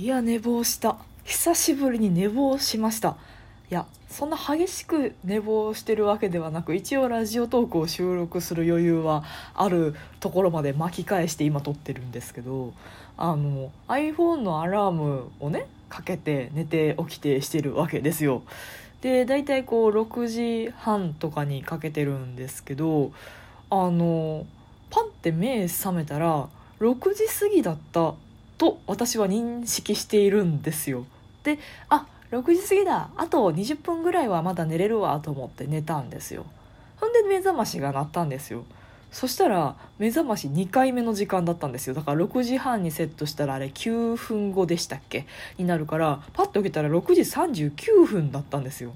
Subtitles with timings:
[0.00, 0.96] いや寝坊した。
[1.24, 3.18] 久しぶりに寝坊しました。
[3.70, 9.24] いやそんな激しく寝坊してるわけではなく一応ラジオトークを収録する余裕は
[9.54, 12.72] あるところまで巻き返して今撮ってるんですけど
[13.18, 18.42] あの iPhone のアラームをねかけて寝て起きてしてるわけですよ。
[19.02, 23.12] で大体こう6時半とかにかけてるんですけど
[23.68, 24.46] あの
[24.88, 26.48] パンって目覚めたら
[26.80, 28.14] 6時過ぎだった
[28.60, 31.06] と私は認識しているんですよ。
[31.44, 33.08] であ6時過ぎだ。
[33.16, 36.44] あと20分ぐらいはまだ寝れるわと思って寝たんですよ。
[36.98, 38.64] ほんで目覚ましが鳴ったんですよ。
[39.10, 41.94] そしたら目覚まし2回目の時間だったんですよ。
[41.94, 45.26] だから6時半にセットしたらあれ9分後でしたっけ？
[45.56, 48.92] になるからパッと起きたら6時39分だったんですよ。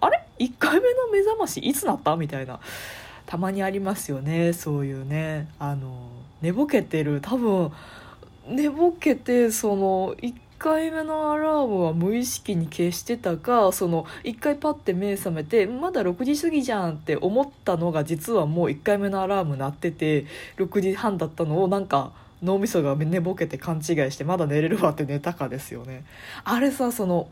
[0.00, 2.14] あれ？1回目の目覚ましいつなった？
[2.14, 2.60] みたいな。
[3.26, 5.48] たまにありますよねそういうね。
[5.58, 6.08] あの
[6.40, 7.72] 寝ぼけてる多分
[8.46, 20.26] 寝ぼけてその1回目のアラームは無意識に消してたかその1回パッて目覚めてまだ6時過ぎじゃんって思ったのが実はもう1回目のアラーム鳴ってて
[20.58, 26.04] 6時半だったのをなんか脳みそが寝ぼけて勘違いしてまだ寝れるわって寝たかですよね。
[26.44, 27.28] あれさその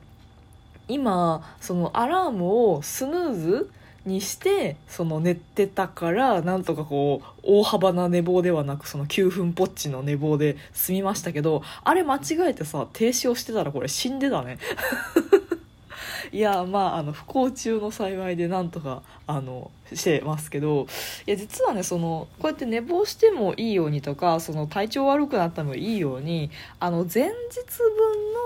[0.87, 3.70] 今そのアラームをスヌーズ
[4.09, 14.59] にしてその寝てたからなんとかこう大幅な寝坊ではなくその9分ぽっちの寝坊で済みましたけどあれ間違えてさ停止をしてたらこれ死んでたね。
[16.33, 20.87] いやまああの不幸中の幸いでなんとかあのしてますけど
[21.27, 27.31] いや実はねそのこうやって寝坊してもいいようにとかその体調悪くなってもいいようにあの前日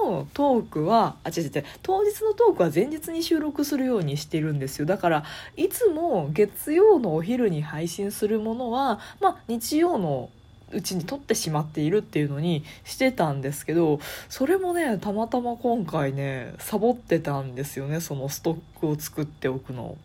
[0.04, 4.86] 分のトークはあ違う違う当日のトークは前日に収録するようにしてるんですよ。
[4.86, 5.24] だから
[5.56, 10.30] いつも月曜のお昼に配信するものは、まあ、日曜の
[10.72, 19.96] うちに取ってしまっているっていうのにしてたんですけどそれもねたまたま今回ねサボってたんですよねそのストックを作っておくの。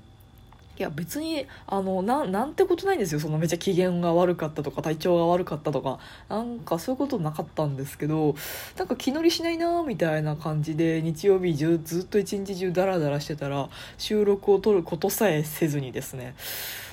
[0.80, 5.98] いや別にあのなんてことないんですよそのめっちゃ機嫌が悪かったとか体調が悪かったとか
[6.30, 8.36] なんかそういうことなかったんですけど
[8.78, 16.36] なんか気乗りしないなみたいな感じで日曜日中ずっと一日中ダラダラしてたら収録を撮ることさえせずにですね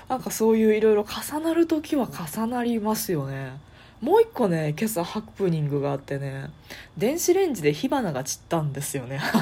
[0.09, 3.53] なんかそういういろいろ重なる時は重なりますよね。
[4.01, 6.51] もう一個ね今朝ハプニングがあってね
[6.99, 9.21] 電子レンジで火花が散ったんですよね。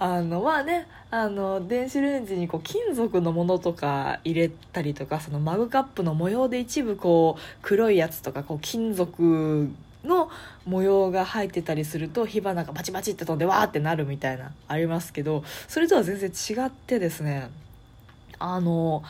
[0.00, 9.68] あのまあねあの電子レンジにこう金属のものとか入れたりとかそのマグカップの模様で一部こう黒いやつとかこう金属
[10.04, 10.30] の
[10.64, 17.50] 模様が入ってたりすると火花がバチバチって飛んでわーってなるみたいなありますけどそれとは全然違ってですね
[18.38, 19.02] あの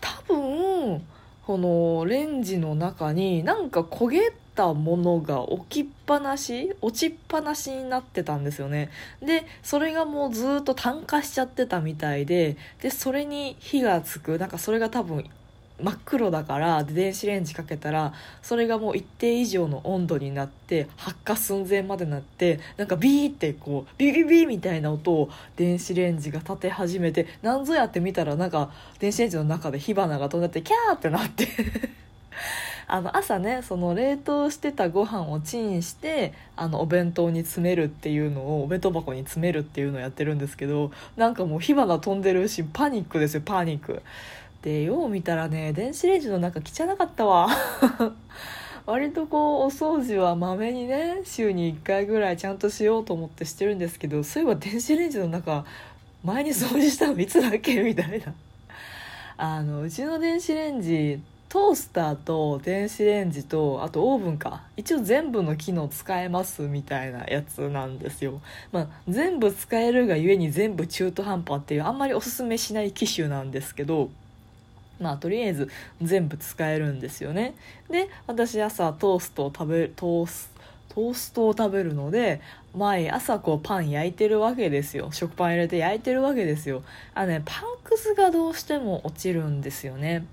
[0.00, 1.06] 多分
[1.46, 8.90] このレンジの中になんか焦げたものが置きっぱなし落ちっぱなしになってたんですよね。
[9.22, 14.38] でそれがもうずっと炭化しちゃってたみたいででそれに火がつく。
[14.38, 15.24] なんかそれが多分
[15.82, 31.46] 真っ黒だから電子レンジかけたらそれがもう一定以上の温度になって発火寸前までなってなんかビーってこうビビビみたいな音を電子レンジが立て始めて何ぞやって見たらなんか電子レンジの中で火花が飛んでてキャーってなって。
[32.88, 44.02] あの朝ねその冷凍してたご飯をチンしてあのお弁当に詰めるっていうのをお弁当箱に詰めるっていうのをやってるんですけどなんかもう火花飛んでるしパニックですよパニック。
[44.66, 47.48] でよう見たらね電子レンジの中汚かったわ。
[48.84, 55.64] 割とこうお掃除はまめにね週に1回ぐらいちゃんとしようと思ってしてるんですけどそういえば電子レンジの中
[56.24, 58.34] 前に掃除したのいつだっけみたいな。
[59.38, 64.64] あのうちの電子レンジトースターと電子レンジとあとオーブンか。
[64.76, 68.40] 一応全部の機能使えますみたいなやつなんですよ、
[68.72, 74.10] まあ、全部使えるがゆえに全部中途半端っていうあんまりおすすめしない機種なんですけど
[75.00, 75.68] まあとりあえず
[76.02, 77.54] 全部使えるんですよね。
[77.90, 80.50] で私朝トーストを食べトース
[80.88, 82.40] トーストを食べるので
[82.74, 85.10] 毎朝こうパン焼いてるわけですよ。
[85.12, 86.82] 食パン入れて焼いてるわけですよ。
[87.14, 90.24] あのねパンくずがどうしても落ちるんですよね。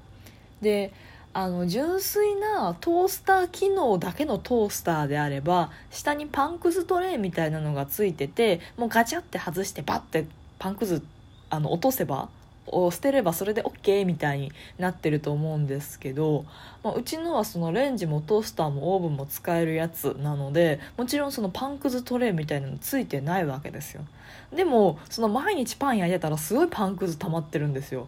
[0.61, 0.93] で
[1.33, 10.27] あの純粋なトースター機能だけのトースターであれば下にパンくずトレイみたいなのがついててもうガチャって外してバッて
[10.59, 11.03] パンくず
[11.49, 12.29] あの落とせば
[12.67, 16.45] を捨てればそれで OK みたいになってると思うんですけど、
[16.83, 24.05] まあ、うちのはそのレンジもトースターもオーブンも使えるやつなのでもちろんそのパンくずトレーみたいなのついてないわけですよ。
[24.53, 28.07] でもその毎日パン焼いてたらすごいパンくず溜まってるんですよ。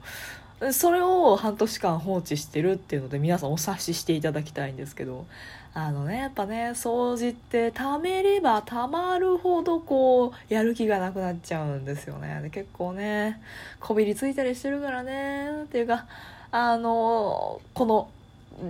[0.72, 5.26] それを半年間放置してるっていうので皆さんお察ししていただきたいんですけど
[5.74, 12.40] あのねやっぱね掃除って貯めれば貯まるほどこうやる気がなくなっちゃうんですよね。
[12.42, 13.42] で結構ね
[13.82, 16.06] こびりついたりしてるからねっていうか
[16.52, 18.10] あのこの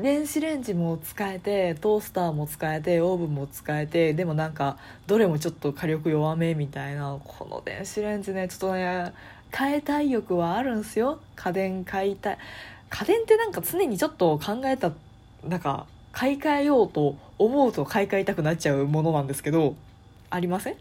[0.02, 9.14] 電子レンジも使えてトースターも使えてオーブンも使えてでもなんかどれもちょっと火力弱めみたいなこの電子レンジねちょっとね
[9.52, 11.20] 変えたい欲はあるんすよ。
[11.36, 12.38] 家電買いたい。
[12.90, 14.92] 家電ってなんか常にちょっと考えた
[15.44, 19.76] なんか買い替えようと思うと買い替えたくなっちゃうものなんですけど
[20.30, 20.76] ありません？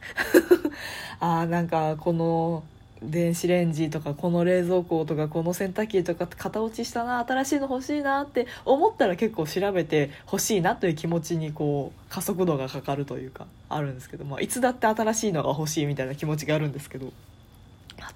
[1.21, 2.63] あーなんかこの
[3.03, 17.13] 電子レンジとかこの冷蔵庫とかこの洗濯機とか型落ちしたな新しいの欲しいなって思ったら結構調べて欲しいなという気持ちにこう加速度がかかるというかあるんですけど、まあ、いつだって新しいのが欲しいみたいな気持ちがあるんですけど、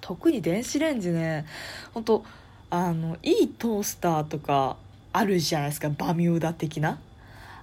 [0.01, 1.45] 特に電子レンジね
[1.93, 2.25] 本当
[2.69, 4.77] あのいいトースターとか
[5.11, 6.99] あるじゃないですかバミューダ的な。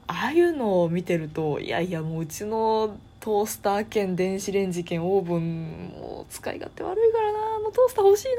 [0.09, 8.33] ああいうのを見てるといやいやもううちのトースター兼電子レンジ兼オーブンもう使い勝手悪いからなもうトースター欲しいな。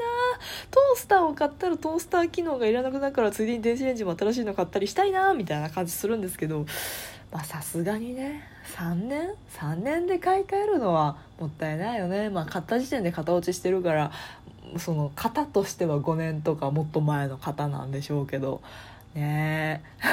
[0.70, 6.64] トースターを買ったらトースター機能がいらなくなるからついでに電子レンジも新しいの買ったりしたいなみたいな感じするんですけど
[7.32, 8.42] まあさすがにね
[8.76, 12.30] 3年？3年で買い替えるのはもったいないよね。
[12.30, 14.10] まあ買った時点で型落ちしてるから
[14.78, 18.60] その型としては5年とかもっと前の型なんでしょうけど。
[19.14, 19.82] ね。
[20.02, 20.08] え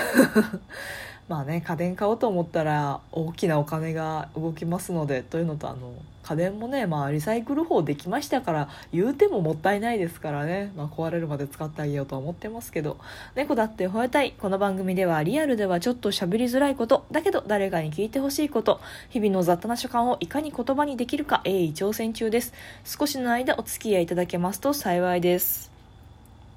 [1.27, 5.93] まあね家電買おうと思ったら大きなお金が動きますのでというのとあの
[6.25, 12.97] 家電もね、まあ、リサイクル法できましたから言うてももったいないですからね、まあ、壊れるまで使ってあげようとは思ってますけど。
[13.35, 14.31] 猫だって吠えたい。
[14.31, 17.05] この番組ではリアルではちょっと喋りづらいこと。
[17.11, 18.81] だけど誰かに聞いてほしいこと。
[19.09, 22.53] 日々の雑多な所感をいかに言葉にできるか鋭意挑戦中です。
[22.85, 25.71] 少しの間お付き合いいただけますと幸いです、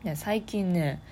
[0.02, 1.02] ね、最近ね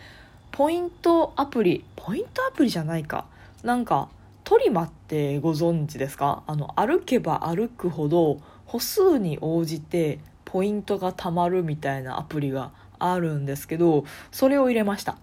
[0.51, 3.27] ポイントアプリポイントアプリじゃないか。
[3.67, 4.09] なんか
[4.45, 6.45] トリマってご存知ですか？
[6.47, 12.71] あの歩けば歩くほど歩数に応じてポイントが貯まるみたいなアプリが
[13.01, 15.19] あるんですけどそれを入れました。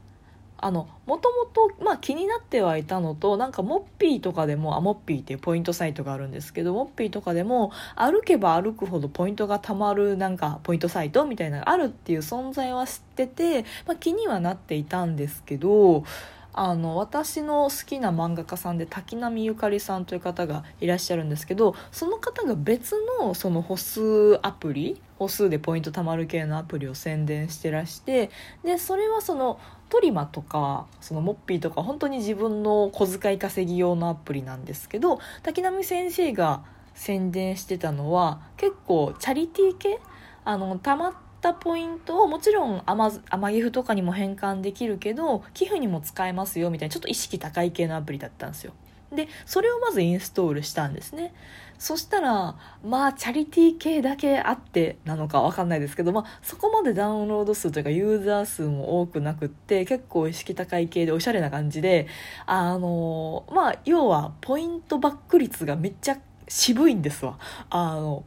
[0.58, 16.06] あのもともと、まあ、気になってはいたのとなんかモッピーとかでもあモッピーっていうポイントサイトがあるんですけどモッピーとかでも歩けば歩くほどポイントがたまるなんかポイントサイトみたいなのがあるっていう存在は知ってて、まあ、気にはなっていたんですけど
[16.54, 28.30] あの私の好きな漫画家さんで滝波ゆかりさんという方がいらっしゃるんですけどその方が別のその歩数アプリ歩数でポイント貯まる系のアプリを宣伝してらして
[28.64, 29.60] でそれはその
[29.90, 36.64] トリマとかそのモッピーとか本当に自分の小遣い稼ぎ用のアプリなんですけど滝波先生が
[36.94, 40.00] 宣伝してたのは結構チャリティー系？
[40.46, 48.74] あのたまってたポイントをもちろんアマギフとかにも変換できるけど寄付にも使えますよみたいなちょっと意識高い系のアプリだったんですよ。
[49.14, 51.34] でそれをまずインストールしたんですね。
[51.78, 62.08] そしたらまあチャリティー系だけあってなのかわかんないですけど、まあ、そこまでダウンロード数というかユーザー数も多くなくって結構意識高い系でおしゃれな感じで
[62.46, 66.18] あのまあ要はポイントバック率がめっちゃ
[66.48, 67.38] 渋いんですわ。
[67.70, 68.24] あの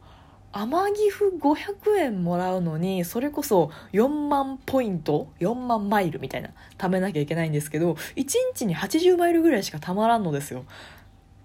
[0.51, 10.65] 天城府500円もらうのにそれこそ4万ポイント4万マイルみたいな貯めなきゃいけないんですけど1日に80マイルぐらいしかたまらんのですよ。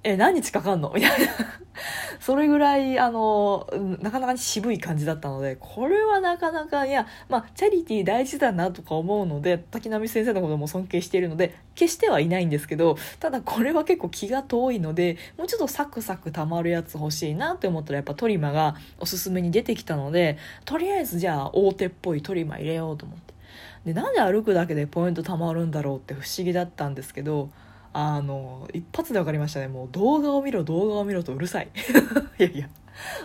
[0.05, 0.91] え、何日かかんの？
[0.95, 1.27] みたいな。
[2.19, 3.69] それぐらい、あの、
[4.01, 23.35] なかなか渋い感じだったので、これはなかなか、いや、まあ、チャリティー大事だなとか思うので、滝波先生のことも尊敬しているので、決してはいないんですけど、ただこれは結構気が遠いので、もうちょっとサクサク溜まるやつ欲しいなって思ったら、やっぱトリマがおすすめに出てきたので、とりあえずじゃあ大手っぽいトリマ入れようと思って。
[23.87, 27.51] で、なんで歩くだけでポイント貯まるんだろうって不思議だったんですけど、
[27.93, 29.69] あの一発で分かりましたね。
[29.69, 31.69] もう動画を見ろ動画を見ろとうるさい。
[32.39, 32.69] いやいや。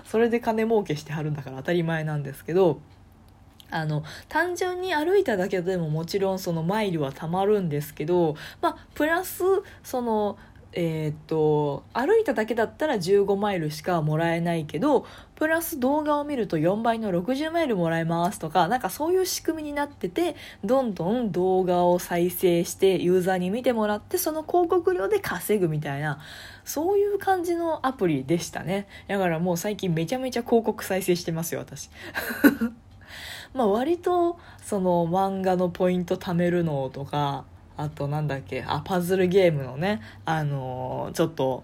[0.05, 2.79] それで金儲けしてはるんだから当たり前なんですけど
[3.69, 9.43] あの単純に歩いただけでももちろんそのマイルはたまるんですけどまあプラス
[9.83, 10.37] その
[10.79, 26.19] えー、と歩いただけだったら15マイルしかもらえないけどプラス動画を見ると4倍の60マイルもらえますとかなんかそういう仕組みになっててどんどん動画を再生してユーザーに見てもらってその広告料で稼ぐみたいな
[26.63, 28.87] そういう感じのアプリでしたね。
[29.07, 31.89] だからもう最近めちゃめちゃ広告再生してますよ私。
[33.55, 37.45] まあ割とその漫画のポイント貯めるのとか
[37.77, 38.63] あとなんだっけ？
[38.67, 41.63] あパズルゲームのねあのー、ちょっと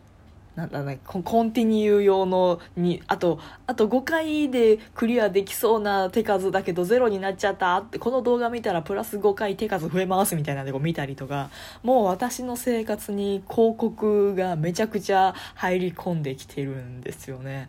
[0.55, 11.49] なんだねココンティニュー用のにあとあと5回でクリアできそうな手数だけどゼロになっちゃったってこの動画見たらプラス5回手数増えますみたいなんでこう見たりとか
[11.81, 17.67] もう私の生活に広告がめちゃくちゃ入り込んできてるんですよね。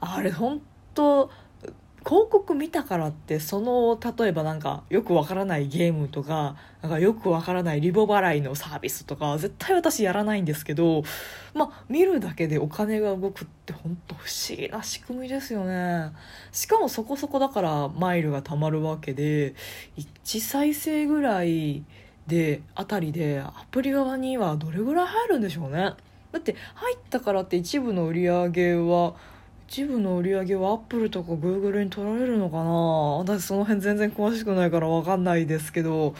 [0.00, 0.62] あれ本
[0.94, 1.30] 当
[2.04, 11.04] 広告見たからってその例えばなんかよくわからないゲームとかなんかよくわからないリボ払いのサービスとか絶対私やらないんですけど
[11.54, 16.12] まあ見るだけでお金が動くって本当不思議な仕組みですよね。
[16.50, 19.54] しかもそこそこだからマイルが貯まるわけで
[19.96, 21.84] 1再生ぐらい
[22.26, 25.94] であたりでアプリ側にはどれぐらい入るんでしょうね。
[26.32, 29.14] だって入ったからって一部の売り上げは
[29.72, 32.70] 一部の売り上げはアップルとかグーグルに取られるのかな？
[33.20, 36.14] 私その辺全然詳しくないから分かんないですけど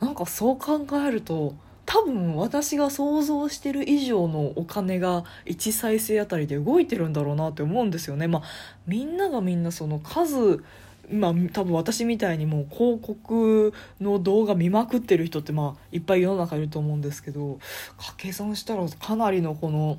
[0.00, 8.26] なんかそう考えると多分私が想像してる以上のお金が1再生あたりで動いてるんだろうなって思うんですよね。
[8.26, 8.42] まあ、
[8.86, 10.64] みんながみんなその数
[11.10, 17.58] まあ、多分私みたいにもう広告の動画見まくってる人ってまあいっぱい世の中いると思うんですけど
[17.98, 19.98] 掛け算したらかなりのこの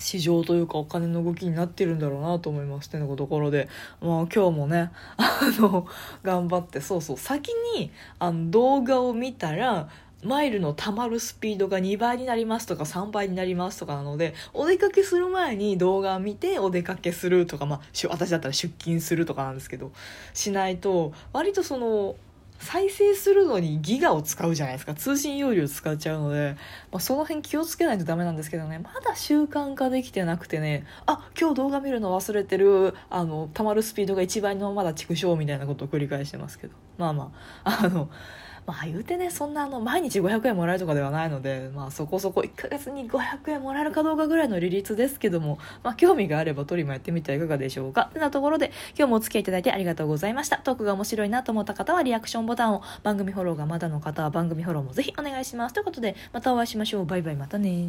[0.00, 3.68] 市場というかお金の動きになってるんだろうなと思いますてのところで、
[4.00, 5.86] まあ、今日もね あの
[6.22, 9.88] 頑張ってそうそう先にあの動画を見たら
[10.22, 19.92] マイルの貯まるスピードが2倍になりますとか3倍になりますとかなのでお出かけする前に動画を見てお出かけするとか、まあ、私だったら出勤するとかなんですけど
[20.34, 22.16] しないと割とその
[22.60, 24.94] 再生するのにギガを使うじゃないですか。
[24.94, 26.56] 通信容量使っちゃうので、
[26.92, 28.78] まあ、その辺気をつけないとダメなんですけどね。
[28.78, 30.84] まだ習慣化できてなくてね。
[31.06, 32.94] あ今日動画見るの忘れてる。
[33.08, 36.74] あの溜まるスピードが一番のまだ畜生みたいなことを繰り返してますけど。
[36.98, 37.32] まあま
[37.64, 37.80] あ。
[37.84, 38.10] あの
[38.66, 48.08] まあ言うてねそんなあの毎日500円もらえるとかではないので、まあ、そこそこ1ヶ月に500円もらえるかどうかぐらいの利率ですけども、まあ、興味があればトリもやってみてはいかがでしょうか。
[48.10, 50.58] ってなところで今日もお付き合いいただいてありがとうございました。
[50.58, 55.72] トークが面白いなと思った方はリアクションボタンを番組フォローがまだの方は番組フォローもぜひお願いします。
[55.72, 57.06] ということでまたお会いしましょう。
[57.06, 57.86] バイバイまたね